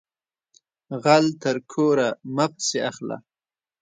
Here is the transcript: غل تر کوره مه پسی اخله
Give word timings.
غل 1.03 1.25
تر 1.41 1.57
کوره 1.71 2.09
مه 2.35 2.45
پسی 2.53 2.77
اخله 2.89 3.17